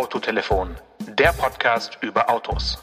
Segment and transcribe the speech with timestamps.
[0.00, 0.70] Autotelefon,
[1.18, 2.78] der Podcast über Autos.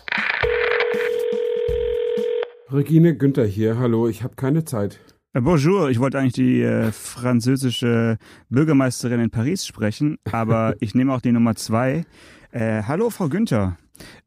[2.71, 4.99] Regine Günther hier, hallo, ich habe keine Zeit.
[5.33, 8.19] Äh, bonjour, ich wollte eigentlich die äh, französische
[8.49, 12.05] Bürgermeisterin in Paris sprechen, aber ich nehme auch die Nummer zwei.
[12.51, 13.77] Äh, hallo, Frau Günther.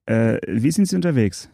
[0.06, 1.48] Äh, wie sind Sie unterwegs?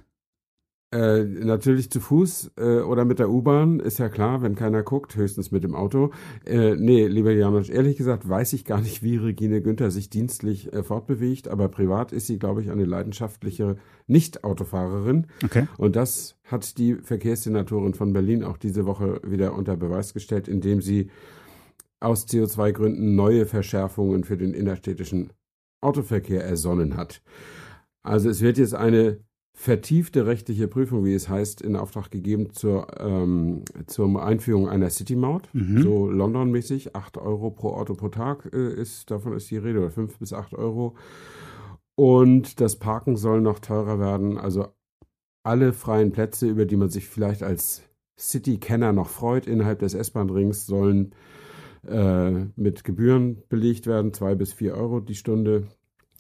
[0.93, 5.17] Äh, natürlich zu Fuß äh, oder mit der U-Bahn, ist ja klar, wenn keiner guckt,
[5.17, 6.13] höchstens mit dem Auto.
[6.45, 10.73] Äh, nee, lieber Janosch, ehrlich gesagt weiß ich gar nicht, wie Regine Günther sich dienstlich
[10.73, 13.77] äh, fortbewegt, aber privat ist sie, glaube ich, eine leidenschaftliche
[14.07, 15.27] Nicht-Autofahrerin.
[15.45, 15.67] Okay.
[15.77, 20.81] Und das hat die Verkehrssenatorin von Berlin auch diese Woche wieder unter Beweis gestellt, indem
[20.81, 21.11] sie
[21.99, 25.33] aus CO2-Gründen neue Verschärfungen für den innerstädtischen
[25.81, 27.23] Autoverkehr ersonnen hat.
[28.05, 29.19] Also es wird jetzt eine
[29.59, 35.49] vertiefte rechtliche Prüfung, wie es heißt, in Auftrag gegeben zur, ähm, zur Einführung einer City-Maut,
[35.55, 35.81] Mhm.
[35.83, 39.91] so London-mäßig, 8 Euro pro Auto pro Tag äh, ist, davon ist die Rede, oder
[39.91, 40.95] 5 bis 8 Euro.
[41.95, 44.67] Und das Parken soll noch teurer werden, also
[45.43, 47.83] alle freien Plätze, über die man sich vielleicht als
[48.19, 51.15] City-Kenner noch freut, innerhalb des S-Bahn-Rings, sollen
[51.89, 55.69] äh, mit Gebühren belegt werden, 2 bis 4 Euro die Stunde.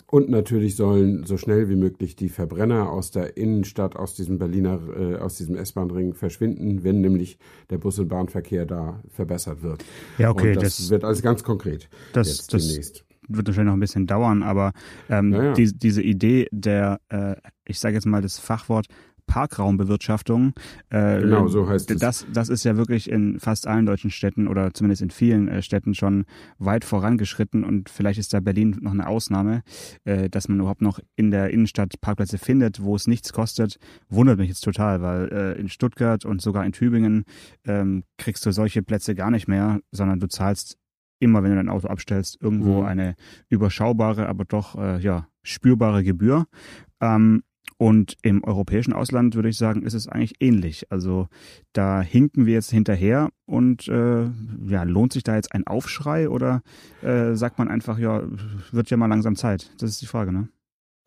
[0.08, 4.78] Und natürlich sollen so schnell wie möglich die Verbrenner aus der Innenstadt, aus diesem Berliner,
[4.96, 7.38] äh, aus diesem S-Bahn-Ring verschwinden, wenn nämlich
[7.70, 9.84] der Bus- und Bahnverkehr da verbessert wird.
[10.18, 13.04] Ja, okay, und das, das- wird alles ganz konkret Das, jetzt das demnächst.
[13.28, 14.72] wird wahrscheinlich noch ein bisschen dauern, aber
[15.10, 15.52] ähm, Ja, ja.
[15.54, 17.34] Die, diese Idee der, äh,
[17.66, 18.86] ich sage jetzt mal das Fachwort
[19.26, 20.52] Parkraumbewirtschaftung,
[20.90, 22.00] äh, Genau, so heißt es.
[22.00, 25.62] das, das ist ja wirklich in fast allen deutschen Städten oder zumindest in vielen äh,
[25.62, 26.24] Städten schon
[26.58, 29.62] weit vorangeschritten und vielleicht ist da Berlin noch eine Ausnahme,
[30.04, 34.38] äh, dass man überhaupt noch in der Innenstadt Parkplätze findet, wo es nichts kostet, wundert
[34.38, 37.24] mich jetzt total, weil äh, in Stuttgart und sogar in Tübingen
[37.66, 40.76] ähm, kriegst du solche Plätze gar nicht mehr, sondern du zahlst
[41.18, 42.86] immer, wenn du dein Auto abstellst, irgendwo Mhm.
[42.86, 43.14] eine
[43.48, 46.46] überschaubare, aber doch äh, ja spürbare Gebühr.
[47.00, 47.42] Ähm,
[47.78, 50.90] und im europäischen Ausland würde ich sagen, ist es eigentlich ähnlich.
[50.90, 51.28] Also
[51.72, 54.24] da hinken wir jetzt hinterher und äh,
[54.66, 56.62] ja, lohnt sich da jetzt ein Aufschrei oder
[57.02, 58.22] äh, sagt man einfach, ja,
[58.72, 59.72] wird ja mal langsam Zeit?
[59.78, 60.48] Das ist die Frage, ne?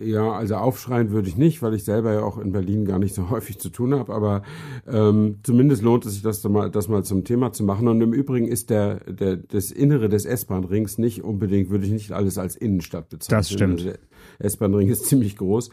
[0.01, 3.13] Ja, also aufschreien würde ich nicht, weil ich selber ja auch in Berlin gar nicht
[3.13, 4.43] so häufig zu tun habe, aber
[4.87, 7.87] ähm, zumindest lohnt es sich, das mal, das mal zum Thema zu machen.
[7.89, 12.13] Und im Übrigen ist der, der, das Innere des S-Bahn-Rings nicht unbedingt, würde ich nicht
[12.13, 13.39] alles als Innenstadt bezeichnen.
[13.39, 13.85] Das stimmt.
[13.85, 13.99] Also
[14.39, 15.69] S-Bahn-Ring ist ziemlich groß.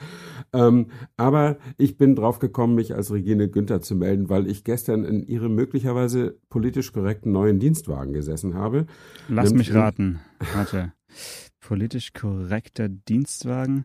[0.52, 5.04] Ähm, aber ich bin drauf gekommen, mich als Regine Günther zu melden, weil ich gestern
[5.04, 8.86] in ihrem möglicherweise politisch korrekten neuen Dienstwagen gesessen habe.
[9.28, 10.20] Lass mich raten.
[10.54, 10.92] Warte.
[11.60, 13.84] Politisch korrekter Dienstwagen.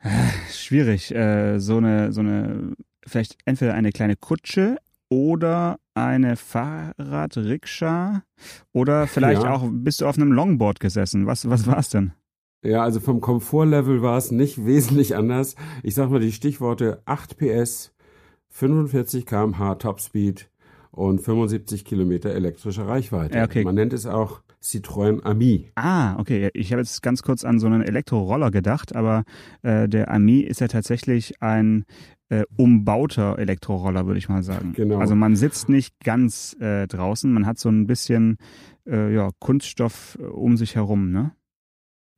[0.00, 0.08] Äh,
[0.50, 1.14] Schwierig.
[1.14, 2.72] Äh, so eine, so eine,
[3.06, 4.76] vielleicht entweder eine kleine Kutsche
[5.08, 8.22] oder eine Fahrradrikscha
[8.72, 9.52] oder vielleicht Ja.
[9.54, 11.26] auch bist du auf einem Longboard gesessen.
[11.26, 12.12] Was, was war's denn?
[12.62, 15.56] Ja, also vom Komfortlevel war es nicht wesentlich anders.
[15.82, 17.92] Ich sag mal die Stichworte 8 PS,
[18.48, 20.48] 45 km/h Topspeed
[20.90, 23.38] und 75 Kilometer elektrische Reichweite.
[23.38, 23.64] Ja, okay.
[23.64, 25.70] Man nennt es auch Citroën Ami.
[25.74, 26.50] Ah, okay.
[26.52, 29.24] Ich habe jetzt ganz kurz an so einen Elektroroller gedacht, aber
[29.62, 31.84] äh, der Ami ist ja tatsächlich ein
[32.28, 34.74] äh, umbauter Elektroroller, würde ich mal sagen.
[34.74, 34.98] Genau.
[34.98, 38.36] Also man sitzt nicht ganz äh, draußen, man hat so ein bisschen
[38.86, 41.32] äh, ja, Kunststoff äh, um sich herum, ne?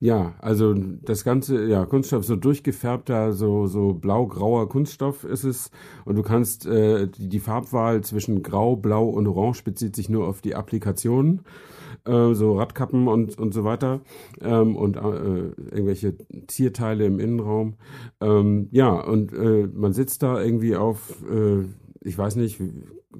[0.04, 5.70] Ja, also das ganze, ja, Kunststoff, so durchgefärbter, so, so blau-grauer Kunststoff ist es.
[6.04, 10.28] Und du kannst, äh, die, die Farbwahl zwischen Grau, Blau und Orange bezieht sich nur
[10.28, 11.40] auf die Applikationen,
[12.04, 14.02] äh, so Radkappen und, und so weiter
[14.42, 16.14] ähm, und äh, irgendwelche
[16.48, 17.76] Zierteile im Innenraum.
[18.20, 21.64] Ähm, ja, und äh, man sitzt da irgendwie auf, äh,
[22.02, 22.60] ich weiß nicht,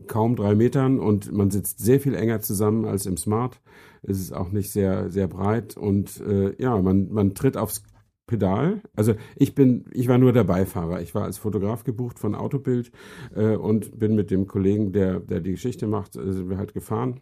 [0.06, 3.58] kaum drei Metern und man sitzt sehr viel enger zusammen als im Smart.
[4.06, 7.82] Es ist auch nicht sehr, sehr breit und äh, ja, man, man tritt aufs
[8.26, 8.80] Pedal.
[8.96, 11.02] Also ich bin, ich war nur der Beifahrer.
[11.02, 12.90] Ich war als Fotograf gebucht von Autobild
[13.34, 16.72] äh, und bin mit dem Kollegen, der, der die Geschichte macht, äh, sind wir halt
[16.72, 17.20] gefahren.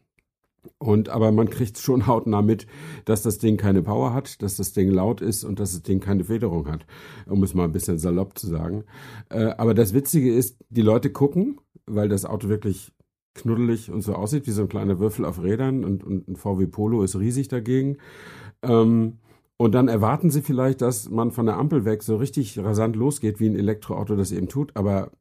[0.78, 2.68] Und aber man kriegt schon hautnah mit,
[3.04, 5.98] dass das Ding keine Power hat, dass das Ding laut ist und dass das Ding
[5.98, 6.86] keine Federung hat,
[7.26, 8.84] um es mal ein bisschen salopp zu sagen.
[9.28, 12.92] Äh, aber das Witzige ist, die Leute gucken, weil das Auto wirklich
[13.34, 16.66] knuddelig und so aussieht wie so ein kleiner Würfel auf Rädern und, und ein VW
[16.66, 17.96] Polo ist riesig dagegen.
[18.62, 19.18] Ähm,
[19.56, 23.38] und dann erwarten sie vielleicht, dass man von der Ampel weg so richtig rasant losgeht,
[23.40, 25.12] wie ein Elektroauto das eben tut, aber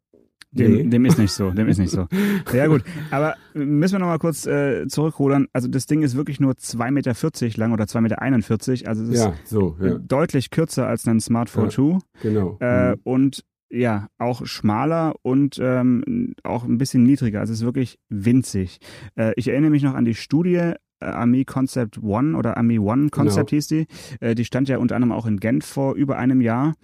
[0.52, 0.84] Dem, nee.
[0.84, 2.08] dem ist nicht so, dem ist nicht so.
[2.54, 5.48] Ja gut, aber müssen wir nochmal kurz äh, zurückrudern.
[5.54, 8.90] Also das Ding ist wirklich nur 2,40 Meter lang oder 2,41 Meter.
[8.90, 11.70] Also es ist ja, so, ja, deutlich kürzer als ein Smartphone Ja.
[11.70, 12.00] 2.
[12.22, 12.58] genau.
[12.60, 13.00] Äh, Mhm.
[13.04, 17.40] und ja, auch schmaler und ähm, auch ein bisschen niedriger.
[17.40, 18.80] Also es ist wirklich winzig.
[19.16, 23.50] Äh, ich erinnere mich noch an die Studie Ami Concept One oder Ami One Concept
[23.50, 23.58] genau.
[23.58, 23.88] hieß die.
[24.20, 26.76] Äh, die stand ja unter anderem auch in Genf vor über einem Jahr.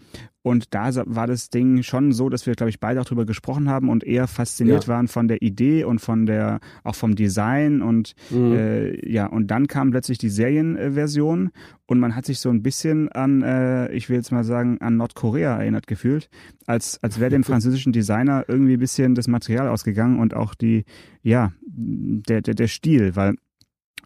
[0.48, 3.70] Und da war das Ding schon so, dass wir, glaube ich, beide auch drüber gesprochen
[3.70, 4.94] haben und eher fasziniert ja.
[4.94, 8.54] waren von der Idee und von der, auch vom Design und mhm.
[8.54, 11.50] äh, ja, und dann kam plötzlich die Serienversion
[11.86, 14.96] und man hat sich so ein bisschen an, äh, ich will jetzt mal sagen, an
[14.96, 16.30] Nordkorea erinnert gefühlt,
[16.66, 20.86] als, als wäre dem französischen Designer irgendwie ein bisschen das Material ausgegangen und auch die,
[21.24, 23.36] ja, der, der, der Stil, weil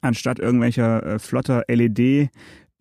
[0.01, 2.30] anstatt irgendwelcher äh, flotter LED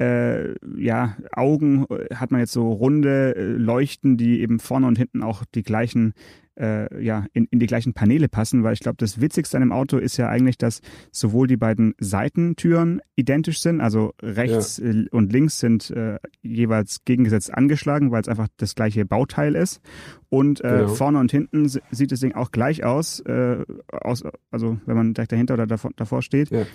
[0.01, 4.97] äh, ja, Augen äh, hat man jetzt so runde äh, Leuchten, die eben vorne und
[4.97, 6.15] hinten auch die gleichen
[6.59, 9.73] äh, ja, in, in die gleichen Paneele passen, weil ich glaube, das Witzigste an dem
[9.73, 10.81] Auto ist ja eigentlich, dass
[11.11, 14.91] sowohl die beiden Seitentüren identisch sind, also rechts ja.
[14.91, 19.81] Äh, und links sind äh, jeweils gegengesetzt angeschlagen, weil es einfach das gleiche Bauteil ist.
[20.29, 20.89] Und äh, genau.
[20.95, 25.33] vorne und hinten sieht das Ding auch gleich aus, äh, aus also wenn man direkt
[25.33, 26.51] dahinter oder davor, davor steht.
[26.51, 26.67] Ja.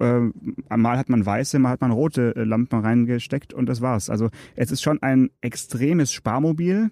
[0.00, 0.30] Äh,
[0.76, 4.08] mal hat man weiße, mal hat man rote äh, Lampen reingesteckt und das war's.
[4.08, 6.90] Also es ist schon ein extremes Sparmobil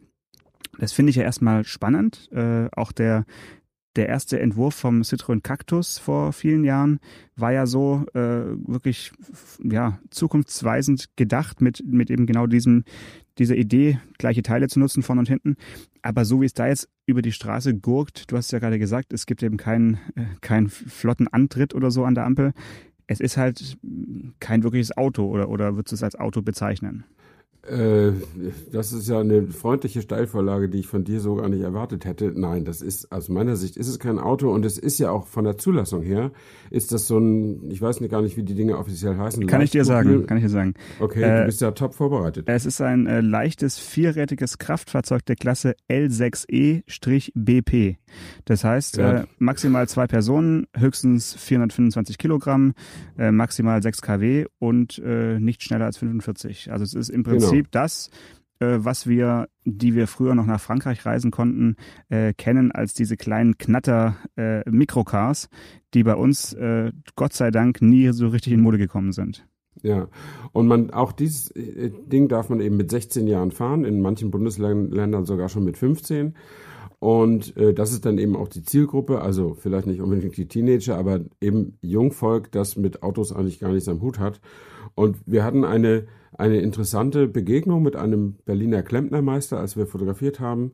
[0.81, 2.31] das finde ich ja erstmal spannend.
[2.33, 3.27] Äh, auch der,
[3.97, 7.01] der erste Entwurf vom Citroën Cactus vor vielen Jahren
[7.37, 8.19] war ja so äh,
[8.67, 9.13] wirklich
[9.63, 12.85] ja, zukunftsweisend gedacht mit, mit eben genau diesem,
[13.39, 15.57] dieser Idee, gleiche Teile zu nutzen, vorne und hinten.
[16.01, 19.13] Aber so wie es da jetzt über die Straße gurkt, du hast ja gerade gesagt,
[19.13, 22.55] es gibt eben keinen, äh, keinen flotten Antritt oder so an der Ampel.
[23.07, 23.77] Es ist halt
[24.39, 27.05] kein wirkliches Auto oder, oder würdest du es als Auto bezeichnen?
[27.69, 28.13] Äh,
[28.73, 32.33] das ist ja eine freundliche Steilvorlage, die ich von dir so gar nicht erwartet hätte.
[32.35, 35.27] Nein, das ist, aus meiner Sicht ist es kein Auto und es ist ja auch
[35.27, 36.33] von der Zulassung her,
[36.71, 39.47] ist das so ein, ich weiß nicht gar nicht, wie die Dinge offiziell heißen.
[39.47, 40.73] Kann ich dir sagen, kann ich dir sagen.
[41.01, 42.49] Okay, äh, du bist ja top vorbereitet.
[42.49, 47.97] Es ist ein äh, leichtes, vierrädriges Kraftfahrzeug der Klasse L6E-BP.
[48.47, 49.19] Das heißt, ja.
[49.19, 52.73] äh, maximal zwei Personen, höchstens 425 Kilogramm,
[53.19, 55.03] äh, maximal 6 kW und
[55.41, 56.73] nicht schneller als 45.
[56.73, 57.50] Also es ist im Prinzip genau.
[57.71, 58.11] Das,
[58.61, 61.77] äh, was wir, die wir früher noch nach Frankreich reisen konnten,
[62.09, 65.49] äh, kennen als diese kleinen Knatter-Mikrocars, äh,
[65.95, 69.47] die bei uns äh, Gott sei Dank nie so richtig in Mode gekommen sind.
[69.83, 70.09] Ja,
[70.53, 74.31] und man auch dieses äh, Ding darf man eben mit 16 Jahren fahren, in manchen
[74.31, 76.35] Bundesländern sogar schon mit 15.
[76.99, 80.99] Und äh, das ist dann eben auch die Zielgruppe, also vielleicht nicht unbedingt die Teenager,
[80.99, 84.41] aber eben Jungvolk, das mit Autos eigentlich gar nichts am Hut hat.
[85.01, 86.05] Und wir hatten eine,
[86.37, 90.73] eine interessante Begegnung mit einem Berliner Klempnermeister, als wir fotografiert haben.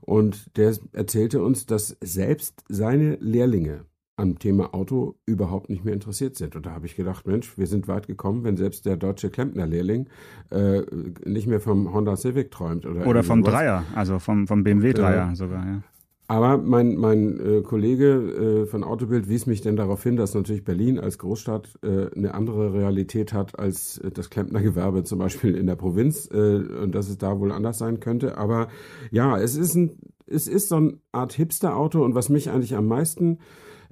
[0.00, 3.84] Und der erzählte uns, dass selbst seine Lehrlinge
[4.16, 6.56] am Thema Auto überhaupt nicht mehr interessiert sind.
[6.56, 10.08] Und da habe ich gedacht, Mensch, wir sind weit gekommen, wenn selbst der deutsche Klempner-Lehrling
[10.50, 10.82] äh,
[11.24, 12.84] nicht mehr vom Honda Civic träumt.
[12.84, 15.82] Oder, oder vom Dreier, also vom, vom BMW Dreier äh, sogar, ja.
[16.30, 20.62] Aber mein, mein äh, Kollege äh, von Autobild wies mich denn darauf hin, dass natürlich
[20.62, 25.66] Berlin als Großstadt äh, eine andere Realität hat als äh, das Klempnergewerbe zum Beispiel in
[25.66, 28.36] der Provinz äh, und dass es da wohl anders sein könnte.
[28.36, 28.68] Aber
[29.10, 29.96] ja, es ist, ein,
[30.26, 33.38] es ist so eine Art Hipster-Auto und was mich eigentlich am meisten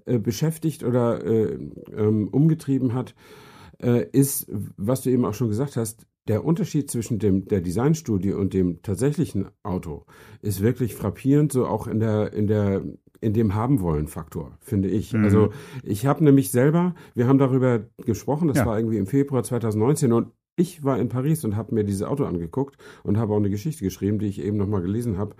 [0.04, 1.58] äh, beschäftigt oder äh,
[1.96, 3.14] ähm, umgetrieben hat,
[3.82, 4.46] äh, ist,
[4.76, 8.82] was du eben auch schon gesagt hast, der Unterschied zwischen dem, der Designstudie und dem
[8.82, 10.04] tatsächlichen Auto
[10.42, 12.82] ist wirklich frappierend, so auch in der, in der,
[13.20, 15.12] in dem haben wollen Faktor, finde ich.
[15.12, 15.24] Mhm.
[15.24, 15.50] Also
[15.82, 18.66] ich habe nämlich selber, wir haben darüber gesprochen, das ja.
[18.66, 20.28] war irgendwie im Februar 2019 und
[20.58, 23.84] ich war in Paris und habe mir dieses Auto angeguckt und habe auch eine Geschichte
[23.84, 25.36] geschrieben, die ich eben nochmal gelesen habe.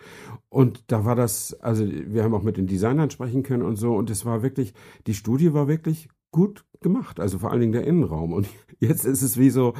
[0.50, 3.95] Und da war das, also wir haben auch mit den Designern sprechen können und so.
[3.95, 4.75] Und es war wirklich,
[5.07, 8.35] die Studie war wirklich gut gemacht, also vor allen Dingen der Innenraum.
[8.35, 8.47] Und
[8.78, 9.73] jetzt ist es wie so,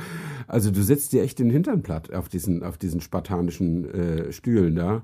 [0.49, 4.75] also du setzt dir echt den Hintern platt auf diesen, auf diesen spartanischen äh, Stühlen
[4.75, 5.03] da.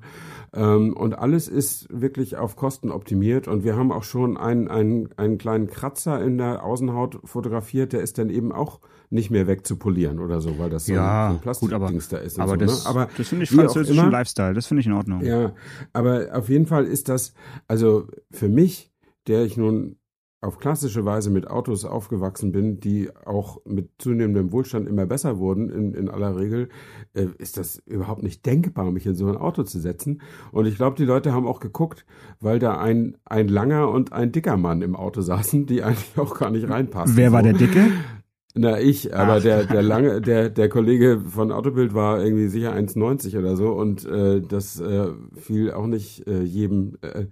[0.54, 3.48] Ähm, und alles ist wirklich auf Kosten optimiert.
[3.48, 8.00] Und wir haben auch schon einen, einen, einen kleinen Kratzer in der Außenhaut fotografiert, der
[8.00, 8.80] ist dann eben auch
[9.10, 12.38] nicht mehr wegzupolieren oder so, weil das so ja, ein Plastikdings da ist.
[12.38, 12.90] Aber, so, das, ne?
[12.90, 15.22] aber das finde ich französischen Lifestyle, das finde ich in Ordnung.
[15.22, 15.52] Ja,
[15.92, 17.34] aber auf jeden Fall ist das,
[17.68, 18.90] also für mich,
[19.26, 19.98] der ich nun
[20.42, 25.70] auf klassische Weise mit Autos aufgewachsen bin, die auch mit zunehmendem Wohlstand immer besser wurden,
[25.70, 26.68] in, in aller Regel,
[27.14, 30.20] äh, ist das überhaupt nicht denkbar, mich in so ein Auto zu setzen.
[30.50, 32.04] Und ich glaube, die Leute haben auch geguckt,
[32.40, 36.36] weil da ein, ein langer und ein dicker Mann im Auto saßen, die eigentlich auch
[36.36, 37.16] gar nicht reinpassen.
[37.16, 37.92] Wer war der Dicke?
[38.54, 39.42] Na, ich, aber Ach.
[39.42, 44.04] der, der lange, der, der Kollege von Autobild war irgendwie sicher 1,90 oder so und
[44.04, 47.26] äh, das äh, fiel auch nicht äh, jedem, äh,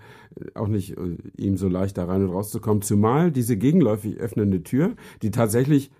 [0.54, 2.80] auch nicht äh, ihm so leicht da rein und rauszukommen.
[2.80, 5.90] Zumal diese gegenläufig öffnende Tür, die tatsächlich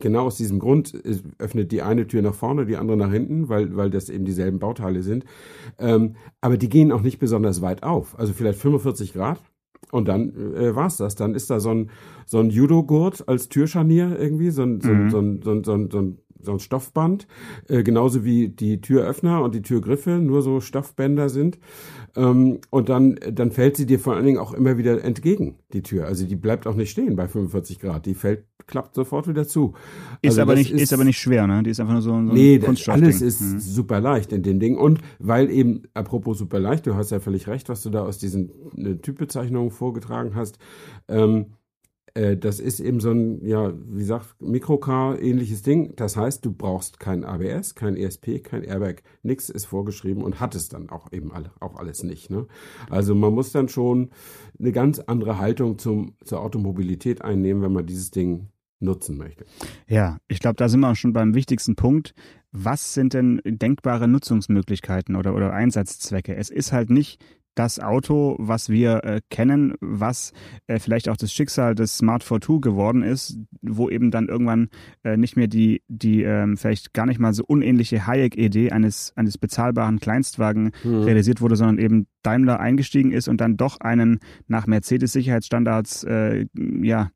[0.00, 0.94] genau aus diesem Grund
[1.38, 4.60] öffnet die eine Tür nach vorne, die andere nach hinten, weil, weil das eben dieselben
[4.60, 5.26] Bauteile sind.
[5.78, 8.18] Ähm, aber die gehen auch nicht besonders weit auf.
[8.18, 9.40] Also vielleicht 45 Grad
[9.90, 11.14] Und dann äh, war's das.
[11.16, 11.90] Dann ist da so ein,
[12.26, 15.10] so ein Judo-Gurt als Türscharnier irgendwie, so ein, so, mhm.
[15.10, 17.26] so, ein, so, ein, so, ein, so ein so ein Stoffband,
[17.68, 21.58] äh, genauso wie die Türöffner und die Türgriffe nur so Stoffbänder sind.
[22.16, 25.82] Ähm, und dann, dann fällt sie dir vor allen Dingen auch immer wieder entgegen, die
[25.82, 26.06] Tür.
[26.06, 28.06] Also die bleibt auch nicht stehen bei 45 Grad.
[28.06, 29.74] Die fällt, klappt sofort wieder zu.
[30.22, 31.62] Ist also aber nicht, ist, ist, aber nicht schwer, ne?
[31.62, 33.60] Die ist einfach nur so, so ein nee, alles ist mhm.
[33.60, 34.76] super leicht in dem Ding.
[34.76, 38.18] Und weil eben, apropos super leicht, du hast ja völlig recht, was du da aus
[38.18, 40.58] diesen äh, Typbezeichnungen vorgetragen hast.
[41.08, 41.46] Ähm,
[42.14, 45.94] äh, das ist eben so ein, ja, wie sagt, Mikrocar-ähnliches Ding.
[45.96, 49.02] Das heißt, du brauchst kein ABS, kein ESP, kein Airbag.
[49.22, 52.30] Nichts ist vorgeschrieben und hat es dann auch eben alle, auch alles nicht.
[52.30, 52.46] Ne?
[52.88, 54.10] Also man muss dann schon
[54.58, 58.48] eine ganz andere Haltung zum, zur Automobilität einnehmen, wenn man dieses Ding
[58.80, 59.44] nutzen möchte.
[59.86, 62.14] Ja, ich glaube, da sind wir auch schon beim wichtigsten Punkt.
[62.50, 66.34] Was sind denn denkbare Nutzungsmöglichkeiten oder, oder Einsatzzwecke?
[66.34, 67.22] Es ist halt nicht
[67.54, 70.32] das Auto, was wir äh, kennen, was
[70.66, 74.68] äh, vielleicht auch das Schicksal des Smart 42 geworden ist, wo eben dann irgendwann
[75.04, 79.38] äh, nicht mehr die, die ähm, vielleicht gar nicht mal so unähnliche Hayek-Idee eines, eines
[79.38, 81.02] bezahlbaren Kleinstwagen mhm.
[81.02, 86.46] realisiert wurde, sondern eben Daimler eingestiegen ist und dann doch einen nach Mercedes-Sicherheitsstandards äh,
[86.82, 87.10] ja,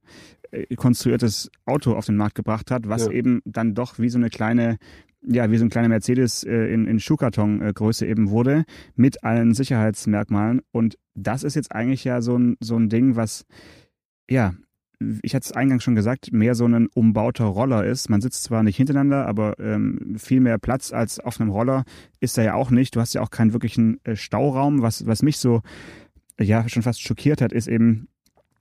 [0.54, 3.12] äh, konstruiertes Auto auf den Markt gebracht hat, was ja.
[3.12, 4.78] eben dann doch wie so eine kleine
[5.26, 8.64] ja, wie so ein kleiner Mercedes äh, in, in Schuhkarton-Größe eben wurde,
[8.94, 10.60] mit allen Sicherheitsmerkmalen.
[10.72, 13.46] Und das ist jetzt eigentlich ja so ein, so ein Ding, was,
[14.28, 14.54] ja,
[15.22, 18.08] ich hatte es eingangs schon gesagt, mehr so ein umbauter Roller ist.
[18.08, 21.84] Man sitzt zwar nicht hintereinander, aber ähm, viel mehr Platz als auf einem Roller
[22.20, 22.94] ist da ja auch nicht.
[22.96, 24.82] Du hast ja auch keinen wirklichen äh, Stauraum.
[24.82, 25.62] Was, was mich so
[26.40, 28.08] ja schon fast schockiert hat, ist eben,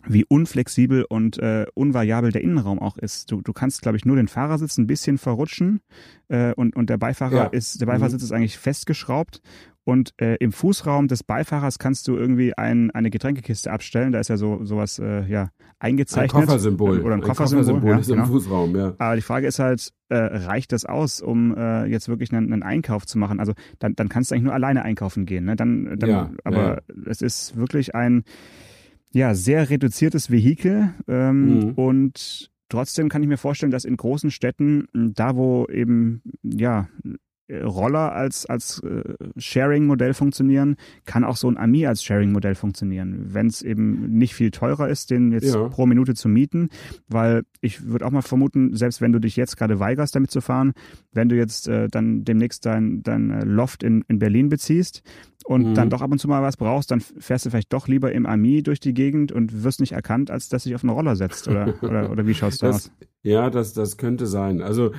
[0.08, 3.32] wie unflexibel und äh, unvariabel der Innenraum auch ist.
[3.32, 5.82] Du, du kannst, glaube ich, nur den Fahrersitz ein bisschen verrutschen
[6.28, 7.46] äh, und, und der Beifahrer ja.
[7.46, 8.26] ist, der Beifahrersitz mhm.
[8.26, 9.42] ist eigentlich festgeschraubt.
[9.86, 14.14] Und äh, im Fußraum des Beifahrers kannst du irgendwie ein, eine Getränkekiste abstellen.
[14.14, 16.36] Da ist ja so sowas äh, ja eingezeichnet.
[16.36, 17.02] Ein Koffersymbol.
[17.02, 18.24] Oder ein, ein Koffersymbol, Koffersymbol ja, ist genau.
[18.24, 18.94] im Fußraum, ja.
[18.98, 22.64] Aber die Frage ist halt, äh, reicht das aus, um äh, jetzt wirklich einen, einen
[22.64, 23.42] Einkauf zu machen?
[23.42, 25.44] Also dann, dann kannst du eigentlich nur alleine einkaufen gehen.
[25.44, 25.58] Ne?
[25.58, 26.82] Dann, dann, ja, aber ja.
[27.10, 28.24] es ist wirklich ein
[29.14, 31.72] ja, sehr reduziertes Vehikel ähm, mhm.
[31.74, 36.90] und trotzdem kann ich mir vorstellen, dass in großen Städten, da wo eben ja
[37.52, 43.48] Roller als, als äh, Sharing-Modell funktionieren, kann auch so ein Ami als Sharing-Modell funktionieren, wenn
[43.48, 45.68] es eben nicht viel teurer ist, den jetzt ja.
[45.68, 46.70] pro Minute zu mieten,
[47.10, 50.40] weil ich würde auch mal vermuten, selbst wenn du dich jetzt gerade weigerst, damit zu
[50.40, 50.74] fahren,
[51.12, 55.04] wenn du jetzt äh, dann demnächst dein, dein äh, Loft in, in Berlin beziehst
[55.44, 55.74] und mhm.
[55.74, 58.26] dann doch ab und zu mal was brauchst, dann fährst du vielleicht doch lieber im
[58.26, 61.50] Ami durch die Gegend und wirst nicht erkannt, als dass sich auf einen Roller setzt
[61.50, 62.92] oder, oder, oder wie schaust du das, aus?
[63.22, 64.62] Ja, das, das könnte sein.
[64.62, 64.92] Also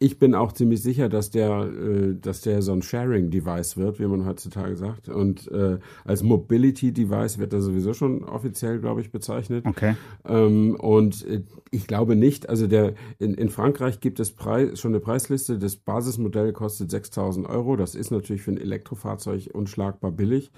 [0.00, 4.06] ich bin auch ziemlich sicher, dass der, äh, dass der so ein Sharing-Device wird, wie
[4.06, 5.08] man heutzutage sagt.
[5.08, 9.64] Und äh, als Mobility-Device wird er sowieso schon offiziell, glaube ich, bezeichnet.
[9.64, 9.94] Okay.
[10.26, 14.92] Ähm, und äh, ich glaube nicht, also der in, in Frankreich gibt es Preis, schon
[14.92, 15.58] eine Preisliste.
[15.58, 17.76] Das Basismodell kostet 6.000 Euro.
[17.76, 20.50] Das ist natürlich für ein Elektrofahrzeug unschlagbar billig.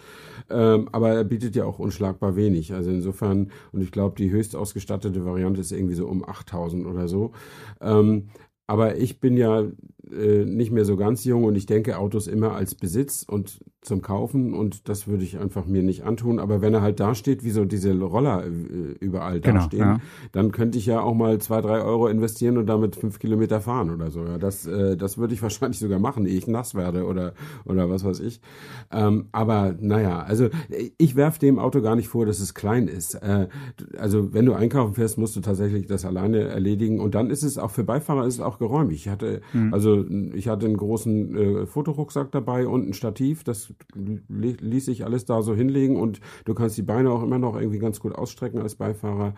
[0.48, 2.72] Ähm, aber er bietet ja auch unschlagbar wenig.
[2.72, 7.06] Also insofern, und ich glaube, die höchst ausgestattete Variante ist irgendwie so um 8.000 oder
[7.06, 7.32] so.
[7.82, 8.28] Ähm,
[8.66, 9.64] aber ich bin ja
[10.12, 14.02] äh, nicht mehr so ganz jung und ich denke Autos immer als Besitz und zum
[14.02, 16.40] Kaufen und das würde ich einfach mir nicht antun.
[16.40, 18.50] Aber wenn er halt da steht, wie so diese Roller äh,
[19.00, 20.00] überall genau, dastehen, ja.
[20.32, 23.90] dann könnte ich ja auch mal zwei, drei Euro investieren und damit fünf Kilometer fahren
[23.90, 24.24] oder so.
[24.24, 27.34] Ja, das, äh, das würde ich wahrscheinlich sogar machen, ehe ich nass werde oder,
[27.64, 28.40] oder was weiß ich.
[28.90, 30.48] Ähm, aber naja, also
[30.98, 33.14] ich werfe dem Auto gar nicht vor, dass es klein ist.
[33.14, 33.48] Äh,
[33.98, 37.56] also wenn du einkaufen fährst, musst du tatsächlich das alleine erledigen und dann ist es
[37.56, 38.96] auch für Beifahrer ist es auch geräumig.
[38.96, 39.72] Ich hatte, mhm.
[39.72, 39.95] also
[40.34, 45.42] ich hatte einen großen äh, Fotorucksack dabei und ein Stativ, das ließ sich alles da
[45.42, 48.74] so hinlegen und du kannst die Beine auch immer noch irgendwie ganz gut ausstrecken als
[48.74, 49.34] Beifahrer.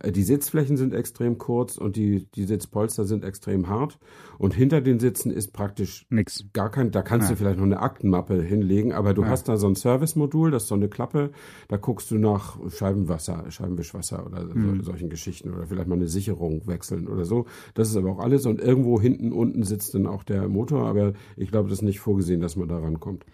[0.00, 3.98] Äh, die Sitzflächen sind extrem kurz und die, die Sitzpolster sind extrem hart.
[4.38, 6.44] Und hinter den Sitzen ist praktisch nichts.
[6.52, 7.34] Gar kein, da kannst ja.
[7.34, 9.28] du vielleicht noch eine Aktenmappe hinlegen, aber du ja.
[9.28, 11.30] hast da so ein Service-Modul, das ist so eine Klappe,
[11.68, 14.78] da guckst du nach Scheibenwasser, Scheibenwischwasser oder mhm.
[14.78, 17.46] so, solchen Geschichten oder vielleicht mal eine Sicherung wechseln oder so.
[17.74, 21.12] Das ist aber auch alles und irgendwo hinten unten sitzt dann auch der Motor, aber
[21.36, 23.24] ich glaube, das ist nicht vorgesehen, dass man da rankommt.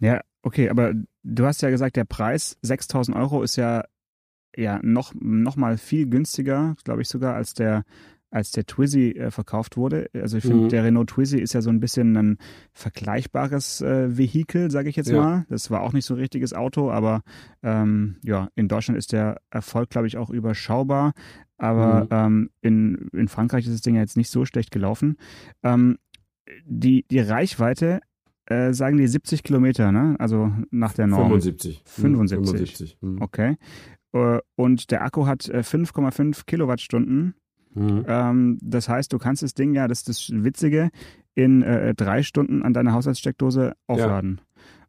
[0.00, 3.84] Ja, okay, aber du hast ja gesagt, der Preis 6000 Euro ist ja
[4.56, 7.84] ja noch, noch mal viel günstiger, glaube ich sogar, als der
[8.34, 10.10] als der Twizy äh, verkauft wurde.
[10.12, 10.68] Also ich finde, mhm.
[10.68, 12.38] der Renault Twizy ist ja so ein bisschen ein
[12.72, 15.22] vergleichbares äh, Vehikel, sage ich jetzt ja.
[15.22, 15.46] mal.
[15.48, 17.22] Das war auch nicht so ein richtiges Auto, aber
[17.62, 21.12] ähm, ja, in Deutschland ist der Erfolg, glaube ich, auch überschaubar.
[21.58, 22.08] Aber mhm.
[22.10, 25.16] ähm, in, in Frankreich ist das Ding ja jetzt nicht so schlecht gelaufen.
[25.62, 25.98] Ähm,
[26.64, 28.00] die, die Reichweite
[28.46, 30.16] äh, sagen die 70 Kilometer, ne?
[30.18, 31.28] Also nach der Norm.
[31.28, 31.82] 75.
[31.86, 32.46] 75.
[32.46, 32.98] 75.
[33.00, 33.22] Mhm.
[33.22, 33.56] Okay.
[34.12, 37.34] Äh, und der Akku hat 5,5 Kilowattstunden.
[37.74, 38.04] Mhm.
[38.06, 40.90] Ähm, das heißt, du kannst das Ding ja, das ist das Witzige,
[41.34, 44.40] in äh, drei Stunden an deiner Haushaltssteckdose aufladen.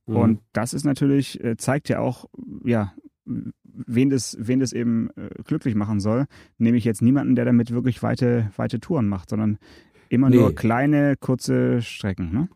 [0.08, 0.14] Ja.
[0.14, 0.18] Mhm.
[0.18, 2.26] Und das ist natürlich, äh, zeigt ja auch,
[2.64, 2.94] ja,
[3.26, 6.26] wen das, wen das eben äh, glücklich machen soll.
[6.58, 9.58] Nämlich jetzt niemanden, der damit wirklich weite, weite Touren macht, sondern
[10.16, 10.38] immer nee.
[10.38, 12.32] nur kleine, kurze Strecken.
[12.34, 12.50] Ne?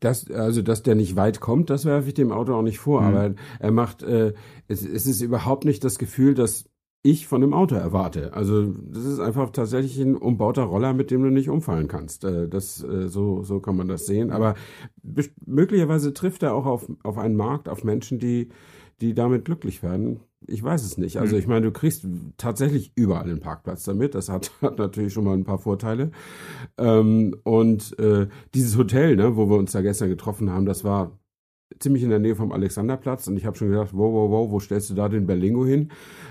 [0.00, 3.02] Das, also, dass der nicht weit kommt, das werfe ich dem Auto auch nicht vor.
[3.02, 3.06] Mhm.
[3.06, 4.34] Aber er macht, äh,
[4.68, 6.66] es, es ist überhaupt nicht das Gefühl, dass
[7.02, 8.32] ich von dem Auto erwarte.
[8.34, 12.24] Also das ist einfach tatsächlich ein umbauter Roller, mit dem du nicht umfallen kannst.
[12.24, 14.30] Äh, das, äh, so, so kann man das sehen.
[14.30, 14.54] Aber
[15.46, 18.48] möglicherweise trifft er auch auf, auf einen Markt, auf Menschen, die,
[19.00, 20.20] die damit glücklich werden.
[20.46, 21.18] Ich weiß es nicht.
[21.18, 21.38] Also hm.
[21.38, 24.14] ich meine, du kriegst tatsächlich überall einen Parkplatz damit.
[24.14, 26.10] Das hat, hat natürlich schon mal ein paar Vorteile.
[26.78, 31.18] Ähm, und äh, dieses Hotel, ne, wo wir uns da gestern getroffen haben, das war
[31.78, 34.60] ziemlich in der Nähe vom Alexanderplatz und ich habe schon gedacht, wow, wow, wow, wo
[34.60, 35.90] stellst du da den Berlingo hin?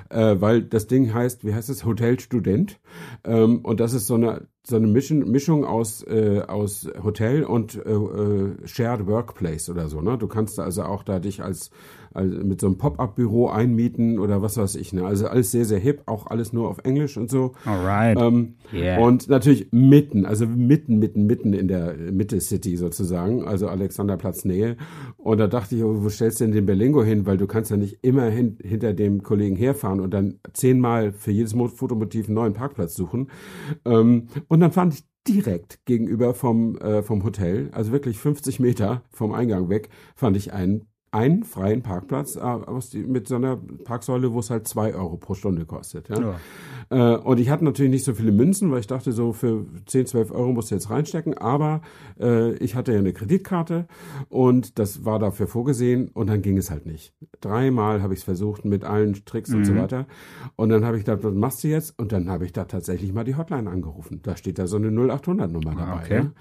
[0.09, 2.79] Äh, weil das Ding heißt, wie heißt es, Hotel Student
[3.23, 7.75] ähm, und das ist so eine so eine Mischung, Mischung aus, äh, aus Hotel und
[7.75, 10.01] äh, äh, Shared Workplace oder so.
[10.01, 10.17] Ne?
[10.17, 11.69] Du kannst also auch da dich als,
[12.13, 14.91] als mit so einem Pop-up-Büro einmieten oder was weiß ich.
[14.91, 15.05] Ne?
[15.05, 17.51] Also alles sehr, sehr hip, auch alles nur auf Englisch und so.
[17.65, 18.19] Alright.
[18.19, 18.99] Ähm, yeah.
[18.99, 24.77] Und natürlich mitten, also mitten, mitten, mitten in der Mitte City sozusagen, also Alexanderplatz Nähe.
[25.17, 27.27] Und da dachte ich, oh, wo stellst du denn den Berlingo hin?
[27.27, 31.31] Weil du kannst ja nicht immer hin, hinter dem Kollegen herfahren und dann zehnmal für
[31.31, 33.27] jedes Fotomotiv einen neuen Parkplatz suchen.
[33.85, 39.01] Ähm, und dann fand ich direkt gegenüber vom, äh, vom Hotel, also wirklich 50 Meter
[39.09, 44.39] vom Eingang weg, fand ich einen einen freien Parkplatz äh, mit so einer Parksäule, wo
[44.39, 46.09] es halt zwei Euro pro Stunde kostet.
[46.09, 46.19] Ja?
[46.19, 46.39] ja.
[46.89, 50.07] Äh, und ich hatte natürlich nicht so viele Münzen, weil ich dachte, so für 10,
[50.07, 51.37] 12 Euro musst du jetzt reinstecken.
[51.37, 51.81] Aber
[52.19, 53.87] äh, ich hatte ja eine Kreditkarte
[54.29, 57.13] und das war dafür vorgesehen und dann ging es halt nicht.
[57.41, 59.57] Dreimal habe ich es versucht mit allen Tricks mhm.
[59.57, 59.77] und so mhm.
[59.77, 60.07] weiter.
[60.55, 61.97] Und dann habe ich gedacht, was machst du jetzt?
[61.99, 64.21] Und dann habe ich da tatsächlich mal die Hotline angerufen.
[64.23, 66.03] Da steht da so eine 0800-Nummer ah, dabei.
[66.03, 66.15] Okay.
[66.15, 66.31] Ja?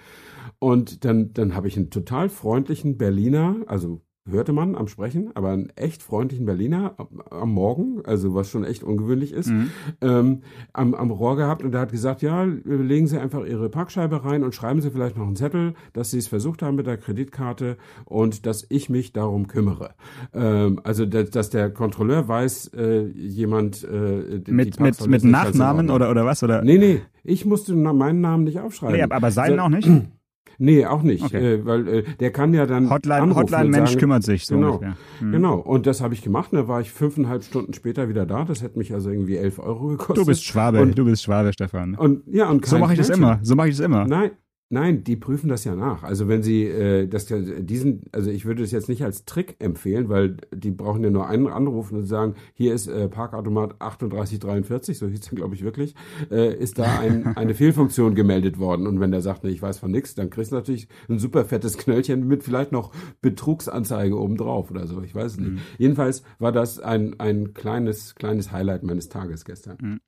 [0.59, 5.51] Und dann, dann habe ich einen total freundlichen Berliner, also hörte man am Sprechen, aber
[5.51, 6.95] einen echt freundlichen Berliner
[7.31, 9.71] am Morgen, also was schon echt ungewöhnlich ist, mhm.
[10.01, 14.25] ähm, am, am Rohr gehabt und der hat gesagt, ja, legen Sie einfach Ihre Parkscheibe
[14.25, 16.97] rein und schreiben Sie vielleicht noch einen Zettel, dass Sie es versucht haben mit der
[16.97, 19.91] Kreditkarte und dass ich mich darum kümmere.
[20.33, 26.25] Ähm, also, dass, der Kontrolleur weiß, äh, jemand äh, mit, mit, mit Nachnamen oder, oder
[26.25, 26.43] was?
[26.43, 26.63] Oder?
[26.63, 28.97] Nee, nee, ich musste meinen Namen nicht aufschreiben.
[28.97, 29.89] Nee, aber seinen so, auch nicht?
[30.59, 31.55] Nee, auch nicht, okay.
[31.55, 34.81] äh, weil äh, der kann ja dann Hotline, Hotline Mensch sagen, kümmert sich so genau,
[35.21, 35.33] mhm.
[35.33, 35.57] genau.
[35.57, 36.51] Und das habe ich gemacht.
[36.53, 38.45] Da war ich fünfeinhalb Stunden später wieder da.
[38.45, 40.17] Das hätte mich also irgendwie elf Euro gekostet.
[40.19, 41.95] Du bist Schwabe, und, du bist Schwabe, Stefan.
[41.95, 43.39] Und ja und so mache ich das immer.
[43.43, 44.07] So mache ich das immer.
[44.07, 44.33] Nein,
[44.71, 46.03] Nein, die prüfen das ja nach.
[46.03, 50.09] Also wenn sie äh, das diesen, also ich würde es jetzt nicht als Trick empfehlen,
[50.09, 55.07] weil die brauchen ja nur einen anrufen und sagen, hier ist äh, Parkautomat 3843, so
[55.07, 55.95] hieß er glaube ich wirklich,
[56.31, 58.87] äh, ist da ein, eine Fehlfunktion gemeldet worden.
[58.87, 61.45] Und wenn der sagt, nee, ich weiß von nichts, dann kriegst du natürlich ein super
[61.45, 65.03] fettes Knöllchen mit vielleicht noch Betrugsanzeige obendrauf oder so.
[65.03, 65.53] Ich weiß es nicht.
[65.53, 65.59] Mhm.
[65.77, 69.77] Jedenfalls war das ein, ein kleines, kleines Highlight meines Tages gestern.
[69.81, 70.01] Mhm.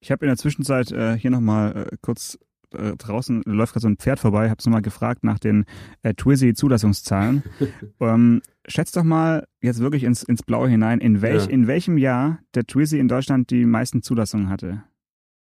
[0.00, 2.38] Ich habe in der Zwischenzeit äh, hier nochmal äh, kurz
[2.74, 5.64] äh, draußen läuft gerade so ein Pferd vorbei, habe es nochmal gefragt nach den
[6.02, 7.42] äh, Twizy-Zulassungszahlen.
[8.00, 11.50] ähm, schätz doch mal jetzt wirklich ins, ins Blaue hinein, in, welch, ja.
[11.50, 14.82] in welchem Jahr der Twizy in Deutschland die meisten Zulassungen hatte.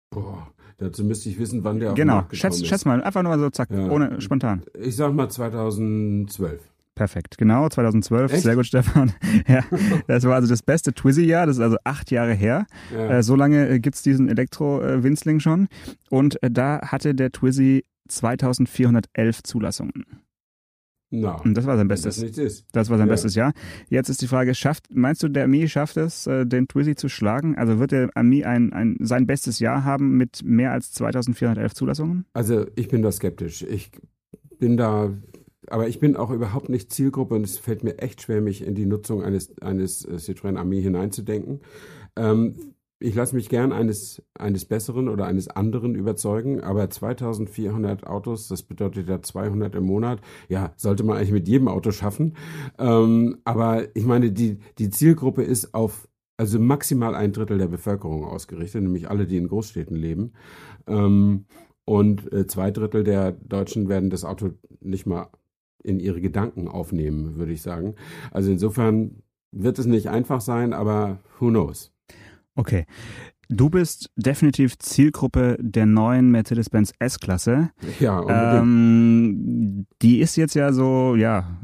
[0.09, 2.21] Boah, dazu müsste ich wissen, wann der genau.
[2.21, 3.89] Genau, schätz, schätz mal, einfach nur mal so zack, ja.
[3.89, 4.63] ohne spontan.
[4.79, 6.61] Ich sag mal 2012.
[6.97, 8.33] Perfekt, genau, 2012.
[8.33, 8.41] Echt?
[8.41, 9.13] Sehr gut, Stefan.
[9.47, 9.63] ja,
[10.07, 12.65] das war also das beste Twizy-Jahr, das ist also acht Jahre her.
[12.91, 13.19] Ja.
[13.19, 15.67] Äh, so lange äh, gibt's diesen Elektro-Winzling schon.
[16.09, 20.05] Und äh, da hatte der Twizy 2411 Zulassungen.
[21.11, 22.19] Na, und das war sein bestes.
[22.19, 23.13] Das, das war sein ja.
[23.13, 23.53] bestes Jahr.
[23.89, 27.55] Jetzt ist die Frage, schafft, meinst du, der Ami schafft es, den Twizy zu schlagen?
[27.55, 32.25] Also wird der Ami ein, ein, sein bestes Jahr haben mit mehr als 2411 Zulassungen?
[32.33, 33.61] Also ich bin da skeptisch.
[33.61, 33.91] Ich
[34.59, 35.11] bin da
[35.69, 38.75] aber ich bin auch überhaupt nicht Zielgruppe und es fällt mir echt schwer, mich in
[38.75, 41.61] die Nutzung eines, eines äh, Citroën Ami hineinzudenken.
[42.15, 42.55] Ähm,
[42.99, 48.63] ich lasse mich gern eines, eines Besseren oder eines anderen überzeugen, aber 2400 Autos, das
[48.63, 52.35] bedeutet ja 200 im Monat, ja, sollte man eigentlich mit jedem Auto schaffen.
[52.79, 58.23] Ähm, aber ich meine, die, die Zielgruppe ist auf also maximal ein Drittel der Bevölkerung
[58.23, 60.33] ausgerichtet, nämlich alle, die in Großstädten leben.
[60.87, 61.45] Ähm,
[61.83, 64.51] und äh, zwei Drittel der Deutschen werden das Auto
[64.81, 65.29] nicht mal
[65.83, 67.95] in ihre Gedanken aufnehmen, würde ich sagen.
[68.31, 71.91] Also insofern wird es nicht einfach sein, aber who knows.
[72.55, 72.85] Okay.
[73.49, 77.69] Du bist definitiv Zielgruppe der neuen Mercedes-Benz S-Klasse.
[78.01, 81.57] Ja, ähm, Die ist jetzt ja so, ja,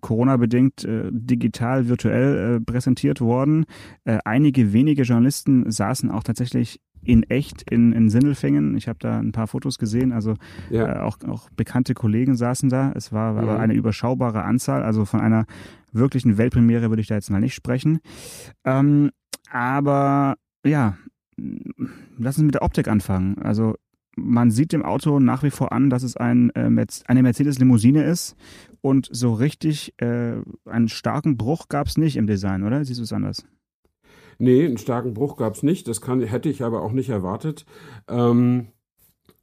[0.00, 3.66] Corona-bedingt äh, digital, virtuell äh, präsentiert worden.
[4.04, 8.76] Äh, einige wenige Journalisten saßen auch tatsächlich in echt in, in Sindelfingen.
[8.76, 10.34] Ich habe da ein paar Fotos gesehen, also
[10.70, 10.96] ja.
[10.96, 12.92] äh, auch, auch bekannte Kollegen saßen da.
[12.94, 13.60] Es war aber mhm.
[13.60, 15.46] eine überschaubare Anzahl, also von einer
[15.92, 18.00] wirklichen Weltpremiere würde ich da jetzt mal nicht sprechen.
[18.64, 19.10] Ähm,
[19.50, 20.96] aber ja,
[22.18, 23.38] lass uns mit der Optik anfangen.
[23.38, 23.74] Also
[24.16, 28.36] man sieht dem Auto nach wie vor an, dass es ein, äh, eine Mercedes-Limousine ist
[28.80, 30.34] und so richtig äh,
[30.66, 32.84] einen starken Bruch gab es nicht im Design, oder?
[32.84, 33.44] Siehst du es anders?
[34.40, 35.86] Nee, einen starken Bruch gab es nicht.
[35.86, 37.66] Das kann, hätte ich aber auch nicht erwartet.
[38.08, 38.68] Ähm,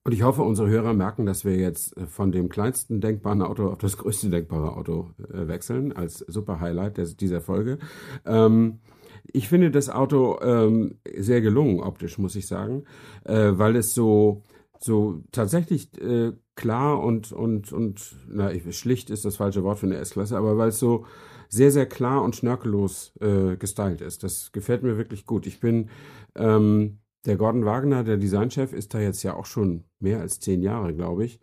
[0.03, 3.77] und ich hoffe, unsere Hörer merken, dass wir jetzt von dem kleinsten denkbaren Auto auf
[3.77, 7.77] das größte denkbare Auto äh, wechseln, als super Highlight des, dieser Folge.
[8.25, 8.79] Ähm,
[9.27, 12.85] ich finde das Auto ähm, sehr gelungen optisch, muss ich sagen,
[13.25, 14.41] äh, weil es so
[14.79, 19.97] so tatsächlich äh, klar und und und na schlicht ist das falsche Wort für eine
[19.97, 21.05] S-Klasse, aber weil es so
[21.49, 24.23] sehr sehr klar und schnörkellos äh, gestylt ist.
[24.23, 25.47] Das gefällt mir wirklich gut.
[25.47, 25.89] Ich bin
[26.35, 30.61] ähm, der Gordon Wagner, der Designchef, ist da jetzt ja auch schon mehr als zehn
[30.61, 31.39] Jahre, glaube ich.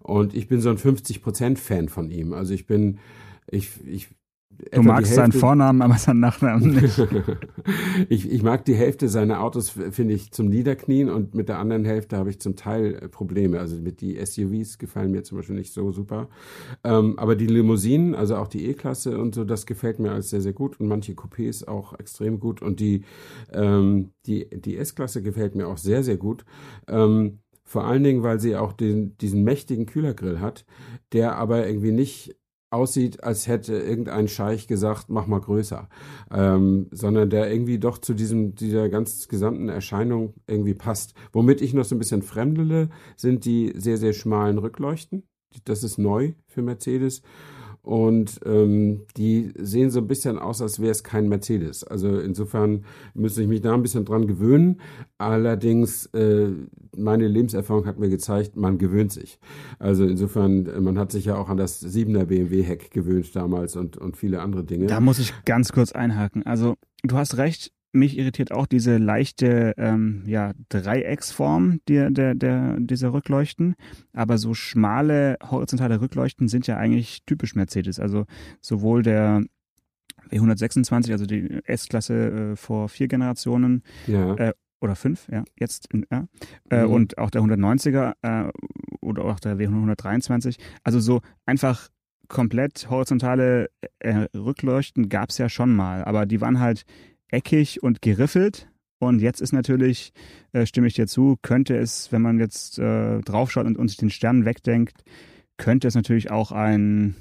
[0.00, 2.32] Und ich bin so ein 50% Fan von ihm.
[2.32, 2.98] Also ich bin,
[3.50, 4.08] ich, ich
[4.72, 6.98] Du magst seinen Vornamen, aber seinen Nachnamen nicht.
[8.08, 11.84] ich, ich mag die Hälfte seiner Autos, finde ich, zum Niederknien und mit der anderen
[11.84, 13.60] Hälfte habe ich zum Teil äh, Probleme.
[13.60, 16.28] Also mit die SUVs gefallen mir zum Beispiel nicht so super.
[16.82, 20.40] Ähm, aber die Limousinen, also auch die E-Klasse und so, das gefällt mir alles sehr,
[20.40, 23.04] sehr gut und manche Coupés auch extrem gut und die,
[23.52, 26.44] ähm, die, die S-Klasse gefällt mir auch sehr, sehr gut.
[26.88, 30.64] Ähm, vor allen Dingen, weil sie auch den, diesen mächtigen Kühlergrill hat,
[31.12, 32.34] der aber irgendwie nicht
[32.70, 35.88] aussieht, als hätte irgendein Scheich gesagt, mach mal größer,
[36.30, 41.14] ähm, sondern der irgendwie doch zu diesem dieser ganz gesamten Erscheinung irgendwie passt.
[41.32, 45.22] Womit ich noch so ein bisschen fremdele, sind die sehr sehr schmalen Rückleuchten.
[45.64, 47.22] Das ist neu für Mercedes
[47.88, 51.84] und ähm, die sehen so ein bisschen aus, als wäre es kein Mercedes.
[51.84, 54.82] Also insofern müsste ich mich da ein bisschen dran gewöhnen.
[55.16, 56.48] Allerdings, äh,
[56.94, 59.38] meine Lebenserfahrung hat mir gezeigt, man gewöhnt sich.
[59.78, 63.96] Also insofern, äh, man hat sich ja auch an das 7er BMW-Heck gewöhnt damals und,
[63.96, 64.84] und viele andere Dinge.
[64.84, 66.44] Da muss ich ganz kurz einhaken.
[66.44, 66.74] Also
[67.04, 73.12] du hast recht, mich irritiert auch diese leichte ähm, ja, Dreiecksform der, der, der, dieser
[73.12, 73.76] Rückleuchten.
[74.12, 77.98] Aber so schmale horizontale Rückleuchten sind ja eigentlich typisch Mercedes.
[77.98, 78.26] Also
[78.60, 79.42] sowohl der
[80.30, 84.34] W126, also die S-Klasse äh, vor vier Generationen, ja.
[84.34, 86.26] äh, oder fünf, ja, jetzt, in, ja,
[86.70, 86.92] äh, mhm.
[86.92, 88.50] und auch der 190er äh,
[89.00, 90.58] oder auch der W123.
[90.84, 91.88] Also so einfach
[92.28, 96.84] komplett horizontale äh, Rückleuchten gab es ja schon mal, aber die waren halt
[97.30, 98.68] eckig und geriffelt.
[99.00, 100.12] Und jetzt ist natürlich,
[100.52, 104.10] äh, stimme ich dir zu, könnte es, wenn man jetzt äh, draufschaut und, sich den
[104.10, 105.04] Stern wegdenkt,
[105.56, 107.14] könnte es natürlich auch ein,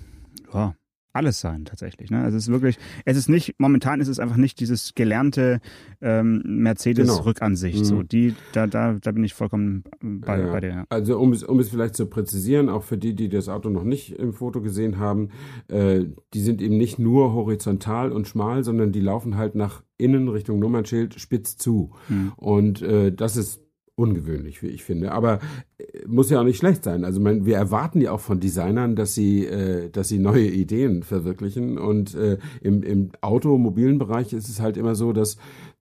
[0.54, 0.76] ja,
[1.18, 2.12] alles sein tatsächlich.
[2.12, 2.22] Ne?
[2.22, 5.60] Also es ist wirklich, es ist nicht, momentan ist es einfach nicht dieses gelernte
[6.00, 7.78] ähm, Mercedes-Rückansicht.
[7.78, 7.88] Genau.
[7.88, 8.08] So, mhm.
[8.08, 10.52] die, da, da, da bin ich vollkommen bei, ja.
[10.52, 10.86] bei dir.
[10.90, 13.84] Also um es, um es vielleicht zu präzisieren, auch für die, die das Auto noch
[13.84, 15.30] nicht im Foto gesehen haben,
[15.70, 20.28] äh, die sind eben nicht nur horizontal und schmal, sondern die laufen halt nach innen
[20.28, 21.92] Richtung Nummernschild spitz zu.
[22.10, 22.34] Mhm.
[22.36, 23.62] Und äh, das ist
[23.98, 25.12] ungewöhnlich, wie ich finde.
[25.12, 25.40] Aber
[25.80, 27.04] äh, muss ja auch nicht schlecht sein.
[27.04, 31.02] Also man, wir erwarten ja auch von Designern, dass sie, äh, dass sie neue Ideen
[31.02, 31.80] verwirklichen.
[31.80, 35.38] Und äh, im, im automobilen Bereich ist es halt immer so, dass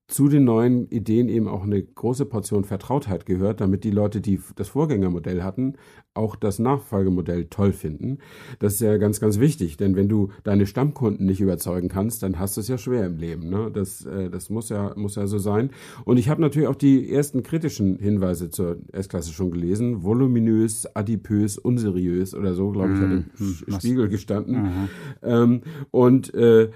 [0.09, 4.40] zu den neuen Ideen eben auch eine große Portion Vertrautheit gehört, damit die Leute, die
[4.55, 5.75] das Vorgängermodell hatten,
[6.14, 8.19] auch das Nachfolgemodell toll finden.
[8.61, 12.38] Das ist ja ganz, ganz wichtig, denn wenn du deine Stammkunden nicht überzeugen kannst, dann
[12.38, 13.51] hast du es ja schwer im Leben.
[13.51, 13.71] Ne?
[13.73, 15.71] Das, äh, das muss ja, muss ja so sein.
[16.05, 20.05] Und ich habe natürlich auch die ersten kritischen Hinweise zur S-Klasse schon gelesen.
[20.05, 23.73] Voluminös, adipös, unseriös oder so, glaube ich, hat im mhm.
[23.73, 24.62] Spiegel gestanden.
[24.62, 24.88] Mhm.
[25.23, 26.71] Ähm, und äh,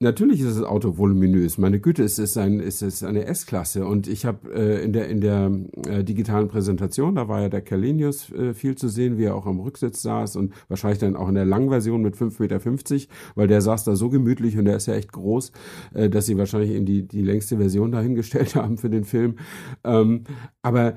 [0.00, 1.56] Natürlich ist das Auto voluminös.
[1.56, 3.86] Meine Güte, es ist, ein, es ist eine S-Klasse.
[3.86, 5.52] Und ich habe äh, in der, in der
[5.86, 9.46] äh, digitalen Präsentation, da war ja der Kalenius äh, viel zu sehen, wie er auch
[9.46, 13.46] am Rücksitz saß und wahrscheinlich dann auch in der langen Version mit 5,50 Meter, weil
[13.46, 15.52] der saß da so gemütlich und der ist ja echt groß,
[15.94, 19.36] äh, dass sie wahrscheinlich eben die, die längste Version dahingestellt haben für den Film.
[19.84, 20.24] Ähm,
[20.60, 20.96] aber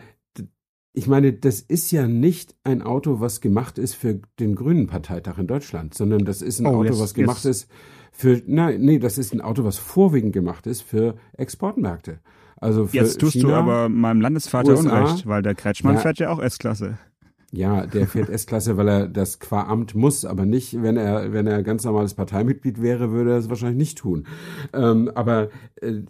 [0.94, 5.38] ich meine, das ist ja nicht ein Auto, was gemacht ist für den Grünen Parteitag
[5.38, 7.64] in Deutschland, sondern das ist ein oh, Auto, jetzt, was gemacht jetzt.
[7.64, 7.72] ist
[8.18, 12.20] für, nein, nee, das ist ein Auto, was vorwiegend gemacht ist für Exportmärkte.
[12.60, 16.02] Also für Jetzt tust China, du aber meinem Landesvater USA, Unrecht, weil der Kretschmann ja,
[16.02, 16.98] fährt ja auch S-Klasse.
[17.52, 21.46] Ja, der fährt S-Klasse, weil er das qua Amt muss, aber nicht, wenn er, wenn
[21.46, 24.26] er ganz normales Parteimitglied wäre, würde er es wahrscheinlich nicht tun.
[24.74, 25.50] Ähm, aber
[25.80, 26.02] äh,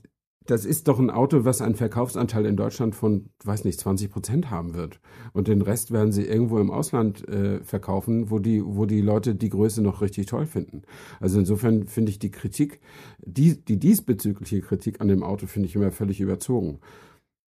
[0.48, 4.50] das ist doch ein Auto, was einen Verkaufsanteil in Deutschland von, weiß nicht, 20 Prozent
[4.50, 5.00] haben wird.
[5.34, 9.36] Und den Rest werden sie irgendwo im Ausland äh, verkaufen, wo die, wo die Leute
[9.36, 10.84] die Größe noch richtig toll finden.
[11.20, 12.80] Also insofern finde ich die Kritik,
[13.20, 16.80] die, die diesbezügliche Kritik an dem Auto finde ich immer völlig überzogen.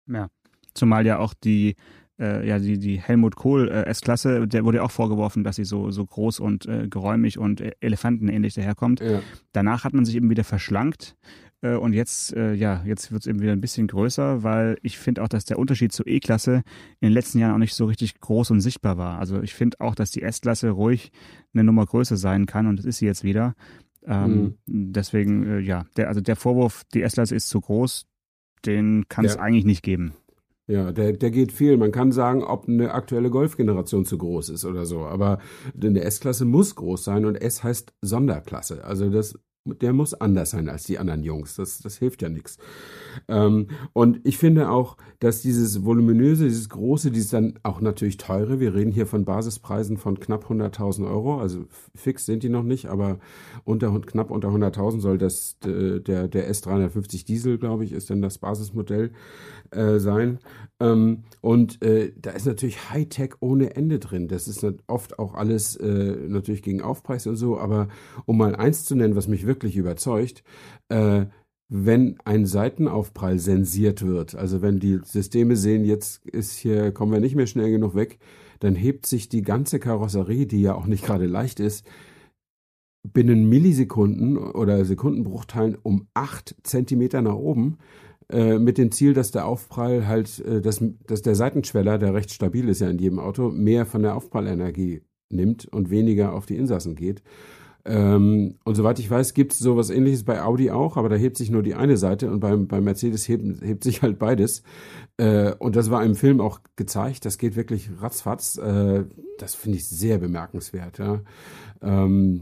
[0.08, 0.30] Ja.
[0.74, 1.76] Zumal ja auch die
[2.20, 5.66] äh, ja, die, die Helmut Kohl äh, S-Klasse, der wurde ja auch vorgeworfen, dass sie
[5.66, 9.02] so, so groß und äh, geräumig und äh, elefantenähnlich daherkommt.
[9.02, 9.22] Ja.
[9.54, 11.16] Danach hat man sich eben wieder verschlankt.
[11.62, 14.98] Äh, und jetzt, äh, ja, jetzt wird es eben wieder ein bisschen größer, weil ich
[14.98, 16.64] finde auch, dass der Unterschied zur E-Klasse
[17.00, 19.20] in den letzten Jahren auch nicht so richtig groß und sichtbar war.
[19.20, 21.12] Also ich finde auch, dass die S-Klasse ruhig
[21.54, 23.56] eine Nummer größer sein kann und das ist sie jetzt wieder.
[24.06, 24.94] Ähm, mhm.
[24.94, 28.06] Deswegen, äh, ja, der, also der Vorwurf, die S-Klasse ist zu groß,
[28.66, 29.42] den kann es ja.
[29.42, 30.14] eigentlich nicht geben.
[30.68, 31.78] Ja, der, der geht viel.
[31.78, 35.06] Man kann sagen, ob eine aktuelle Golf-Generation zu groß ist oder so.
[35.06, 35.40] Aber
[35.82, 38.84] eine S-Klasse muss groß sein und S heißt Sonderklasse.
[38.84, 39.40] Also das
[39.82, 41.56] der muss anders sein als die anderen Jungs.
[41.56, 42.58] Das, das hilft ja nichts.
[43.28, 48.60] Ähm, und ich finde auch, dass dieses voluminöse, dieses große, dieses dann auch natürlich teure,
[48.60, 52.88] wir reden hier von Basispreisen von knapp 100.000 Euro, also fix sind die noch nicht,
[52.88, 53.20] aber
[53.64, 58.38] unter, knapp unter 100.000 soll das der, der S350 Diesel, glaube ich, ist dann das
[58.38, 59.12] Basismodell
[59.72, 60.40] äh, sein.
[60.80, 64.28] Ähm, und äh, da ist natürlich Hightech ohne Ende drin.
[64.28, 67.88] Das ist oft auch alles äh, natürlich gegen Aufpreis und so, aber
[68.26, 70.44] um mal eins zu nennen, was mich wirklich überzeugt,
[70.90, 71.26] äh,
[71.70, 77.20] wenn ein Seitenaufprall sensiert wird, also wenn die Systeme sehen, jetzt ist hier, kommen wir
[77.20, 78.20] nicht mehr schnell genug weg,
[78.60, 81.86] dann hebt sich die ganze Karosserie, die ja auch nicht gerade leicht ist,
[83.04, 87.78] binnen Millisekunden oder Sekundenbruchteilen um acht Zentimeter nach oben,
[88.30, 92.32] äh, mit dem Ziel, dass der Aufprall halt, äh, dass, dass der Seitenschweller, der recht
[92.32, 96.58] stabil ist ja in jedem Auto, mehr von der Aufprallenergie nimmt und weniger auf die
[96.58, 97.22] Insassen geht.
[97.88, 101.38] Ähm, und soweit ich weiß, gibt es sowas ähnliches bei Audi auch, aber da hebt
[101.38, 104.62] sich nur die eine Seite und beim, beim Mercedes hebt, hebt sich halt beides.
[105.16, 108.58] Äh, und das war im Film auch gezeigt, das geht wirklich ratzfatz.
[108.58, 109.06] Äh,
[109.38, 110.98] das finde ich sehr bemerkenswert.
[110.98, 111.22] Ja.
[111.82, 112.42] Ähm,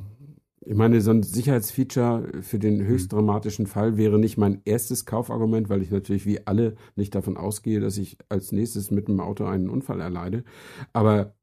[0.61, 2.87] ich meine, so ein Sicherheitsfeature für den mhm.
[2.87, 7.37] höchst dramatischen Fall wäre nicht mein erstes Kaufargument, weil ich natürlich wie alle nicht davon
[7.37, 10.43] ausgehe, dass ich als nächstes mit dem Auto einen Unfall erleide.
[10.91, 11.35] Aber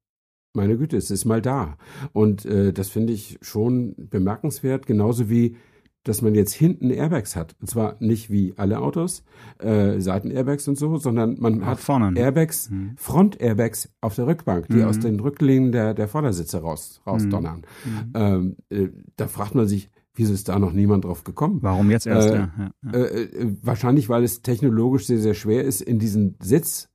[0.52, 1.76] meine Güte, es ist mal da.
[2.12, 5.56] Und äh, das finde ich schon bemerkenswert, genauso wie
[6.04, 7.54] dass man jetzt hinten Airbags hat.
[7.60, 9.24] Und zwar nicht wie alle Autos,
[9.58, 12.18] äh, Seiten-Airbags und so, sondern man Auch hat vorne.
[12.18, 12.94] Airbags, mhm.
[12.96, 14.84] Front-Airbags auf der Rückbank, die mhm.
[14.84, 17.62] aus den Rücklehnen der, der Vordersitze raus, rausdonnern.
[17.84, 18.12] Mhm.
[18.14, 21.58] Ähm, äh, da fragt man sich, wieso ist da noch niemand drauf gekommen?
[21.62, 22.30] Warum jetzt erst?
[22.30, 22.50] Äh, ja,
[22.84, 22.90] ja.
[22.92, 26.91] Äh, äh, wahrscheinlich, weil es technologisch sehr, sehr schwer ist, in diesen Sitz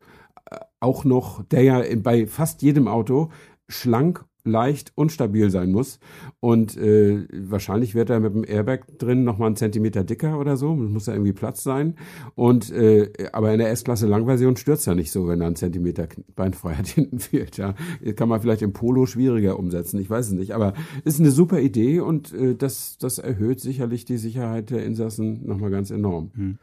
[0.79, 3.29] auch noch, der ja bei fast jedem Auto
[3.67, 5.99] schlank leicht und stabil sein muss.
[6.39, 10.75] Und äh, wahrscheinlich wird er mit dem Airbag drin nochmal einen Zentimeter dicker oder so.
[10.75, 11.95] Muss ja irgendwie Platz sein.
[12.35, 16.07] Und äh, aber in der S-Klasse Langversion stürzt ja nicht so, wenn da ein Zentimeter
[16.35, 17.57] Beinfreiheit hinten fehlt.
[17.57, 17.75] Ja,
[18.15, 19.99] kann man vielleicht im Polo schwieriger umsetzen.
[19.99, 20.55] Ich weiß es nicht.
[20.55, 25.45] Aber ist eine super Idee und äh, das, das erhöht sicherlich die Sicherheit der Insassen
[25.45, 26.31] nochmal ganz enorm.
[26.35, 26.57] Hm.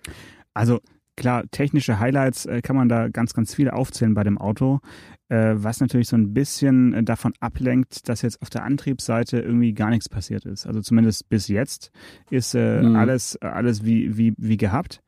[0.54, 0.80] Also
[1.16, 4.80] Klar, technische Highlights äh, kann man da ganz, ganz viele aufzählen bei dem Auto,
[5.28, 9.74] äh, was natürlich so ein bisschen äh, davon ablenkt, dass jetzt auf der Antriebsseite irgendwie
[9.74, 10.66] gar nichts passiert ist.
[10.66, 11.92] Also zumindest bis jetzt
[12.30, 12.96] ist äh, mhm.
[12.96, 15.02] alles, alles wie, wie, wie gehabt.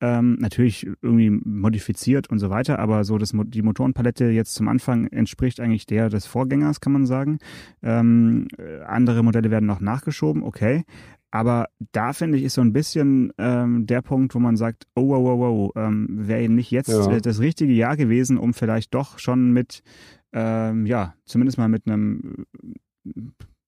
[0.00, 5.08] Ähm, natürlich irgendwie modifiziert und so weiter, aber so das, die Motorenpalette jetzt zum Anfang
[5.08, 7.38] entspricht eigentlich der des Vorgängers, kann man sagen.
[7.82, 10.84] Ähm, äh, andere Modelle werden noch nachgeschoben, okay.
[11.30, 15.08] Aber da finde ich, ist so ein bisschen ähm, der Punkt, wo man sagt, oh,
[15.08, 17.10] wow, wow, wow, ähm, wäre nicht jetzt ja.
[17.10, 19.82] äh, das richtige Jahr gewesen, um vielleicht doch schon mit,
[20.32, 22.46] ähm, ja, zumindest mal mit einem
[23.06, 23.20] äh,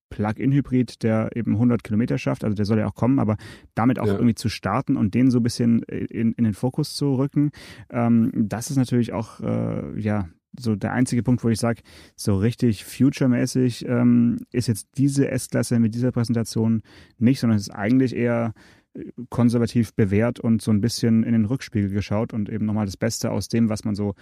[0.09, 3.37] Plug-in-Hybrid, der eben 100 Kilometer schafft, also der soll ja auch kommen, aber
[3.75, 4.15] damit auch ja.
[4.15, 7.51] irgendwie zu starten und den so ein bisschen in, in den Fokus zu rücken,
[7.91, 11.83] ähm, das ist natürlich auch, äh, ja, so der einzige Punkt, wo ich sage,
[12.17, 16.83] so richtig future-mäßig ähm, ist jetzt diese S-Klasse mit dieser Präsentation
[17.19, 18.53] nicht, sondern es ist eigentlich eher
[18.95, 22.97] äh, konservativ bewährt und so ein bisschen in den Rückspiegel geschaut und eben nochmal das
[22.97, 24.15] Beste aus dem, was man so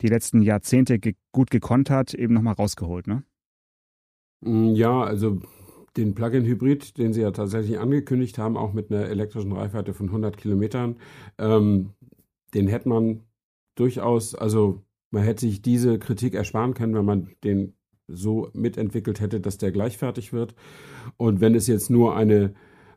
[0.00, 3.22] die letzten Jahrzehnte ge gut gekonnt hat, eben nochmal rausgeholt, ne?
[4.40, 5.40] Mm, ja, also
[5.96, 10.36] den Plug-in-Hybrid, den Sie ja tatsächlich angekündigt haben, auch mit einer elektrischen Reichweite von 100
[10.36, 10.96] Kilometern,
[11.38, 11.94] ähm,
[12.52, 13.22] den hätte man
[13.76, 17.74] durchaus, also man hätte sich diese Kritik ersparen können, wenn man den
[18.08, 20.54] so mitentwickelt hätte, dass der gleichfertig wird.
[21.16, 22.54] Und wenn es jetzt nur eine,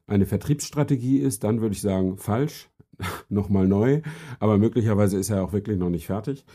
[0.07, 2.69] eine Vertriebsstrategie ist, dann würde ich sagen, falsch,
[3.29, 4.01] nochmal neu.
[4.39, 6.45] Aber möglicherweise ist er auch wirklich noch nicht fertig.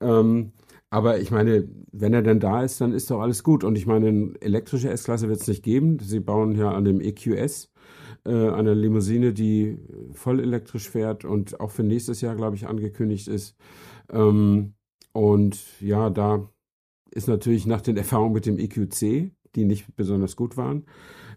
[0.00, 0.52] Ähm,
[0.90, 3.64] aber ich meine, wenn er denn da ist, dann ist doch alles gut.
[3.64, 5.98] Und ich meine, eine elektrische S-Klasse wird es nicht geben.
[6.00, 7.72] Sie bauen ja an dem EQS
[8.26, 9.78] äh, eine Limousine, die
[10.12, 13.56] voll elektrisch fährt und auch für nächstes Jahr, glaube ich, angekündigt ist.
[14.10, 14.74] Ähm,
[15.12, 16.48] und ja, da
[17.10, 20.86] ist natürlich nach den Erfahrungen mit dem EQC, die nicht besonders gut waren,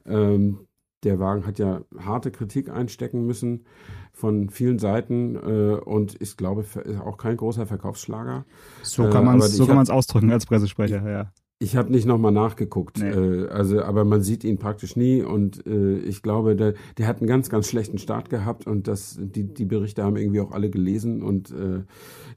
[0.06, 0.68] ähm,
[1.04, 3.66] der Wagen hat ja harte Kritik einstecken müssen
[4.12, 8.46] von vielen Seiten äh, und ist, glaube ich, auch kein großer Verkaufsschlager.
[8.82, 11.32] So kann man es so ausdrücken als Pressesprecher, ja.
[11.58, 13.10] Ich habe nicht nochmal nachgeguckt, nee.
[13.10, 17.20] äh, also aber man sieht ihn praktisch nie und äh, ich glaube, der, der hat
[17.20, 20.70] einen ganz, ganz schlechten Start gehabt und das, die, die Berichte haben irgendwie auch alle
[20.70, 21.84] gelesen und äh,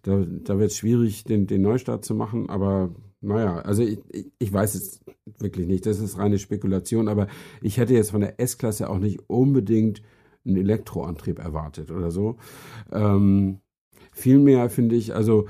[0.02, 3.98] da, da wird es schwierig, den, den Neustart zu machen, aber naja, also ich,
[4.38, 5.00] ich weiß es
[5.38, 7.26] wirklich nicht, das ist reine Spekulation, aber
[7.60, 10.00] ich hätte jetzt von der S-Klasse auch nicht unbedingt
[10.46, 12.36] einen Elektroantrieb erwartet oder so.
[12.92, 13.58] Ähm,
[14.12, 15.46] vielmehr finde ich, also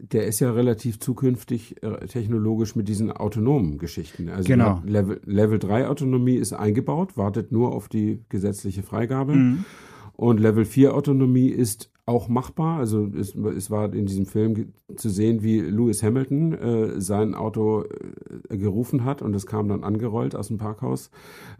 [0.00, 4.28] der ist ja relativ zukünftig äh, technologisch mit diesen autonomen Geschichten.
[4.28, 4.82] Also genau.
[4.84, 9.34] Level, Level 3 Autonomie ist eingebaut, wartet nur auf die gesetzliche Freigabe.
[9.34, 9.64] Mhm.
[10.12, 12.78] Und Level 4 Autonomie ist auch machbar.
[12.78, 17.84] Also es, es war in diesem Film zu sehen, wie Lewis Hamilton äh, sein Auto
[18.48, 21.12] äh, gerufen hat und es kam dann angerollt aus dem Parkhaus.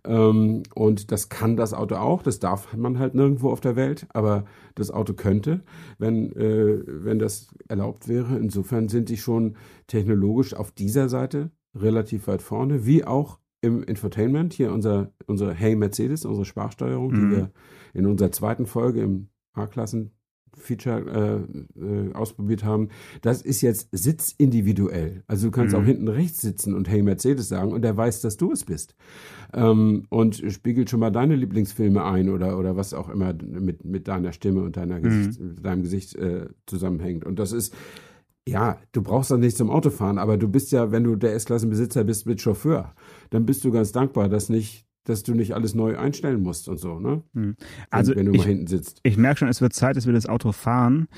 [0.04, 2.24] Ähm, und das kann das Auto auch.
[2.24, 5.62] Das darf man halt nirgendwo auf der Welt, aber das Auto könnte,
[5.98, 8.36] wenn, äh, wenn das erlaubt wäre.
[8.36, 9.54] Insofern sind die schon
[9.86, 14.52] technologisch auf dieser Seite relativ weit vorne, wie auch im Infotainment.
[14.52, 17.14] Hier unser, unsere Hey Mercedes, unsere Sprachsteuerung, mhm.
[17.14, 17.50] die wir
[17.94, 20.10] in unserer zweiten Folge im A-Klassen
[20.56, 21.46] Feature
[21.78, 22.88] äh, äh, ausprobiert haben,
[23.22, 25.22] das ist jetzt sitzindividuell.
[25.26, 25.80] Also du kannst mhm.
[25.80, 28.94] auch hinten rechts sitzen und Hey Mercedes sagen und der weiß, dass du es bist.
[29.52, 34.08] Ähm, und spiegelt schon mal deine Lieblingsfilme ein oder, oder was auch immer mit, mit
[34.08, 35.02] deiner Stimme und deiner mhm.
[35.02, 37.24] Gesicht, deinem Gesicht äh, zusammenhängt.
[37.24, 37.74] Und das ist,
[38.46, 42.04] ja, du brauchst dann nicht zum Autofahren, aber du bist ja, wenn du der S-Klassenbesitzer
[42.04, 42.94] bist mit Chauffeur,
[43.30, 46.78] dann bist du ganz dankbar, dass nicht dass du nicht alles neu einstellen musst und
[46.78, 47.22] so, ne?
[47.34, 47.56] Hm.
[47.90, 49.00] Also wenn, wenn du ich, mal hinten sitzt.
[49.02, 51.08] Ich merke schon, es wird Zeit, dass wir das Auto fahren.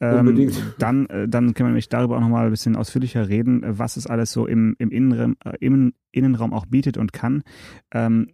[0.00, 0.54] Ähm, Unbedingt.
[0.78, 4.06] Dann, äh, dann können wir nämlich darüber auch nochmal ein bisschen ausführlicher reden, was es
[4.06, 7.42] alles so im, im, Innenraum, äh, im Innenraum auch bietet und kann.
[7.92, 8.28] Ähm,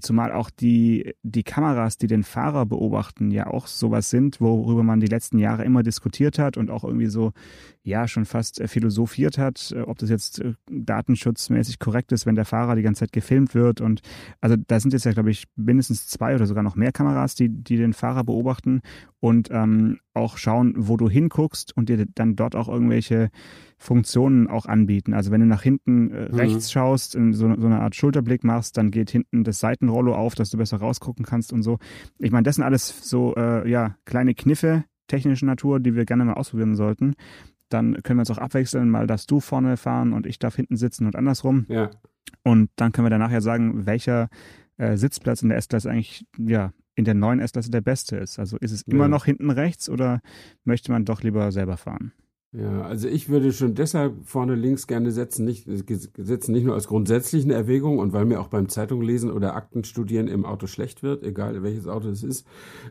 [0.00, 5.00] Zumal auch die, die Kameras, die den Fahrer beobachten, ja auch sowas sind, worüber man
[5.00, 7.32] die letzten Jahre immer diskutiert hat und auch irgendwie so,
[7.82, 12.36] ja, schon fast äh, philosophiert hat, äh, ob das jetzt äh, datenschutzmäßig korrekt ist, wenn
[12.36, 13.82] der Fahrer die ganze Zeit gefilmt wird.
[13.82, 14.00] Und
[14.40, 17.50] also da sind jetzt ja, glaube ich, mindestens zwei oder sogar noch mehr Kameras, die,
[17.50, 18.80] die den Fahrer beobachten
[19.20, 23.30] und ähm, auch schauen, wo du hinguckst und dir dann dort auch irgendwelche
[23.82, 25.12] Funktionen auch anbieten.
[25.12, 26.34] Also wenn du nach hinten äh, mhm.
[26.34, 30.34] rechts schaust, in so, so, eine Art Schulterblick machst, dann geht hinten das Seitenrollo auf,
[30.34, 31.78] dass du besser rausgucken kannst und so.
[32.18, 36.24] Ich meine, das sind alles so äh, ja kleine Kniffe technischer Natur, die wir gerne
[36.24, 37.14] mal ausprobieren sollten.
[37.68, 40.76] Dann können wir uns auch abwechseln, mal darfst du vorne fahren und ich darf hinten
[40.76, 41.66] sitzen und andersrum.
[41.68, 41.90] Ja.
[42.44, 44.28] Und dann können wir dann nachher sagen, welcher
[44.76, 48.38] äh, Sitzplatz in der S-Klasse eigentlich ja in der neuen S-Klasse der beste ist.
[48.38, 49.08] Also ist es immer ja.
[49.08, 50.20] noch hinten rechts oder
[50.64, 52.12] möchte man doch lieber selber fahren?
[52.54, 56.86] Ja, also ich würde schon deshalb vorne links gerne setzen, nicht, setzen nicht nur aus
[56.86, 61.62] grundsätzlichen Erwägungen und weil mir auch beim Zeitunglesen oder Aktenstudieren im Auto schlecht wird, egal
[61.62, 62.46] welches Auto es ist,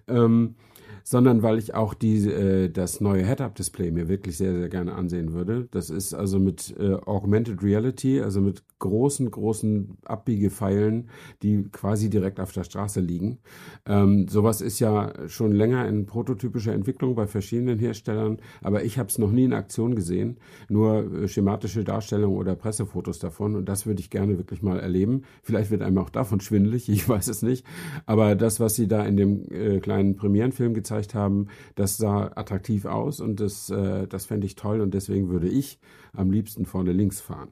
[0.08, 0.56] ähm,
[1.04, 5.34] sondern weil ich auch die, äh, das neue Head-Up-Display mir wirklich sehr, sehr gerne ansehen
[5.34, 5.68] würde.
[5.70, 11.10] Das ist also mit äh, Augmented Reality, also mit großen, großen Abbiegepfeilen,
[11.42, 13.40] die quasi direkt auf der Straße liegen.
[13.86, 19.08] Ähm, sowas ist ja schon länger in prototypischer Entwicklung bei verschiedenen Herstellern, aber ich habe
[19.08, 20.38] es noch nie in Aktion gesehen,
[20.70, 25.24] nur äh, schematische Darstellungen oder Pressefotos davon und das würde ich gerne wirklich mal erleben.
[25.44, 27.66] Vielleicht wird einem auch davon schwindelig, ich weiß es nicht,
[28.06, 32.32] aber das, was sie da in dem äh, kleinen Premierenfilm gezeigt gezeigt haben, das sah
[32.36, 35.80] attraktiv aus und das, äh, das fände ich toll und deswegen würde ich
[36.14, 37.52] am liebsten vorne links fahren.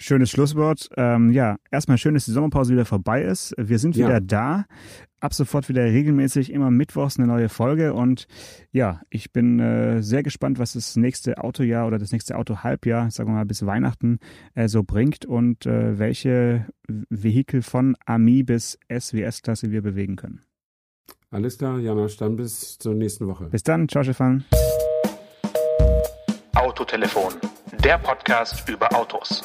[0.00, 0.88] Schönes Schlusswort.
[0.96, 3.54] Ähm, ja, erstmal schön, dass die Sommerpause wieder vorbei ist.
[3.58, 4.20] Wir sind wieder ja.
[4.20, 4.64] da.
[5.20, 7.92] Ab sofort wieder regelmäßig immer mittwochs eine neue Folge.
[7.92, 8.26] Und
[8.72, 13.28] ja, ich bin äh, sehr gespannt, was das nächste Autojahr oder das nächste Autohalbjahr, sagen
[13.28, 14.20] wir mal bis Weihnachten,
[14.54, 16.66] äh, so bringt und äh, welche
[17.10, 20.40] Vehikel von AMI bis SWS-Klasse wir bewegen können.
[21.30, 23.50] Alles klar, Janosch, dann bis zur nächsten Woche.
[23.50, 24.44] Bis dann, ciao Stefan.
[26.54, 27.34] Autotelefon,
[27.84, 29.44] der Podcast über Autos.